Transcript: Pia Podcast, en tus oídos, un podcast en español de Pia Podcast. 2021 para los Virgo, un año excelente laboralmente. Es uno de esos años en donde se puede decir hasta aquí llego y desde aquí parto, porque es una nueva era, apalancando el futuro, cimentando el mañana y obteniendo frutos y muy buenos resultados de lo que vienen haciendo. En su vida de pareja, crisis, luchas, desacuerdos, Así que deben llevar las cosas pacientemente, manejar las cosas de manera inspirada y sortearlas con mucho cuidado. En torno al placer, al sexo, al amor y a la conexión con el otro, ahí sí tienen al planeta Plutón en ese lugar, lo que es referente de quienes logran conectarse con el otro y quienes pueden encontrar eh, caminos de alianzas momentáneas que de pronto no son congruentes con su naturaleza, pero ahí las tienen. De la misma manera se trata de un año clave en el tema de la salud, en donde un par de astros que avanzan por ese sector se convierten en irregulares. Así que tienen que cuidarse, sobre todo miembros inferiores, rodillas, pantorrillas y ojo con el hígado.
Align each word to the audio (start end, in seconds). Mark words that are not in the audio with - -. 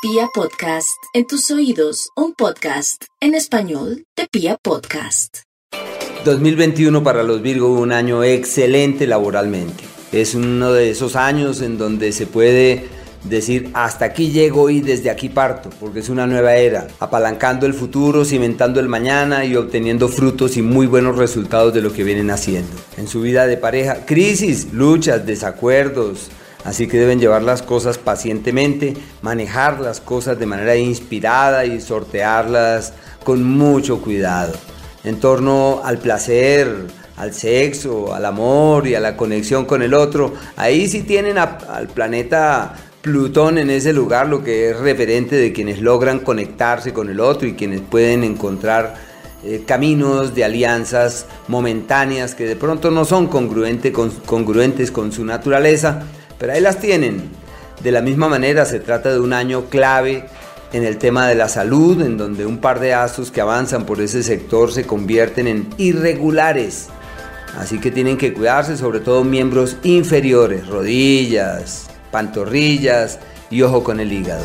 Pia 0.00 0.28
Podcast, 0.32 1.02
en 1.12 1.26
tus 1.26 1.50
oídos, 1.50 2.10
un 2.14 2.32
podcast 2.32 3.02
en 3.20 3.34
español 3.34 4.04
de 4.16 4.28
Pia 4.30 4.56
Podcast. 4.62 5.38
2021 6.24 7.02
para 7.02 7.24
los 7.24 7.42
Virgo, 7.42 7.72
un 7.72 7.90
año 7.90 8.22
excelente 8.22 9.08
laboralmente. 9.08 9.82
Es 10.12 10.36
uno 10.36 10.72
de 10.72 10.90
esos 10.90 11.16
años 11.16 11.62
en 11.62 11.78
donde 11.78 12.12
se 12.12 12.28
puede 12.28 12.86
decir 13.24 13.70
hasta 13.74 14.04
aquí 14.04 14.30
llego 14.30 14.70
y 14.70 14.82
desde 14.82 15.10
aquí 15.10 15.30
parto, 15.30 15.68
porque 15.80 15.98
es 15.98 16.08
una 16.08 16.28
nueva 16.28 16.54
era, 16.54 16.86
apalancando 17.00 17.66
el 17.66 17.74
futuro, 17.74 18.24
cimentando 18.24 18.78
el 18.78 18.88
mañana 18.88 19.44
y 19.44 19.56
obteniendo 19.56 20.08
frutos 20.08 20.56
y 20.56 20.62
muy 20.62 20.86
buenos 20.86 21.16
resultados 21.18 21.74
de 21.74 21.82
lo 21.82 21.92
que 21.92 22.04
vienen 22.04 22.30
haciendo. 22.30 22.70
En 22.98 23.08
su 23.08 23.20
vida 23.20 23.48
de 23.48 23.56
pareja, 23.56 24.06
crisis, 24.06 24.72
luchas, 24.72 25.26
desacuerdos, 25.26 26.30
Así 26.64 26.88
que 26.88 26.98
deben 26.98 27.20
llevar 27.20 27.42
las 27.42 27.62
cosas 27.62 27.98
pacientemente, 27.98 28.94
manejar 29.22 29.80
las 29.80 30.00
cosas 30.00 30.38
de 30.38 30.46
manera 30.46 30.76
inspirada 30.76 31.64
y 31.64 31.80
sortearlas 31.80 32.92
con 33.24 33.44
mucho 33.44 34.00
cuidado. 34.00 34.54
En 35.04 35.20
torno 35.20 35.80
al 35.84 35.98
placer, 35.98 36.86
al 37.16 37.32
sexo, 37.32 38.14
al 38.14 38.24
amor 38.24 38.86
y 38.86 38.94
a 38.94 39.00
la 39.00 39.16
conexión 39.16 39.64
con 39.64 39.82
el 39.82 39.94
otro, 39.94 40.34
ahí 40.56 40.88
sí 40.88 41.02
tienen 41.02 41.38
al 41.38 41.88
planeta 41.94 42.74
Plutón 43.00 43.58
en 43.58 43.70
ese 43.70 43.92
lugar, 43.92 44.28
lo 44.28 44.42
que 44.42 44.70
es 44.70 44.76
referente 44.76 45.36
de 45.36 45.52
quienes 45.52 45.80
logran 45.80 46.18
conectarse 46.18 46.92
con 46.92 47.08
el 47.08 47.20
otro 47.20 47.46
y 47.46 47.54
quienes 47.54 47.80
pueden 47.80 48.24
encontrar 48.24 48.96
eh, 49.44 49.62
caminos 49.64 50.34
de 50.34 50.44
alianzas 50.44 51.26
momentáneas 51.46 52.34
que 52.34 52.44
de 52.44 52.56
pronto 52.56 52.90
no 52.90 53.04
son 53.04 53.28
congruentes 53.28 54.90
con 54.90 55.12
su 55.12 55.24
naturaleza, 55.24 56.02
pero 56.38 56.52
ahí 56.52 56.60
las 56.60 56.78
tienen. 56.78 57.30
De 57.82 57.92
la 57.92 58.00
misma 58.00 58.28
manera 58.28 58.64
se 58.64 58.80
trata 58.80 59.12
de 59.12 59.20
un 59.20 59.32
año 59.32 59.66
clave 59.66 60.24
en 60.72 60.84
el 60.84 60.98
tema 60.98 61.26
de 61.26 61.34
la 61.34 61.48
salud, 61.48 62.00
en 62.02 62.16
donde 62.16 62.44
un 62.44 62.58
par 62.58 62.80
de 62.80 62.94
astros 62.94 63.30
que 63.30 63.40
avanzan 63.40 63.86
por 63.86 64.00
ese 64.00 64.22
sector 64.22 64.72
se 64.72 64.84
convierten 64.84 65.46
en 65.46 65.68
irregulares. 65.78 66.88
Así 67.58 67.80
que 67.80 67.90
tienen 67.90 68.18
que 68.18 68.34
cuidarse, 68.34 68.76
sobre 68.76 69.00
todo 69.00 69.24
miembros 69.24 69.76
inferiores, 69.82 70.66
rodillas, 70.66 71.88
pantorrillas 72.10 73.18
y 73.50 73.62
ojo 73.62 73.82
con 73.82 74.00
el 74.00 74.12
hígado. 74.12 74.44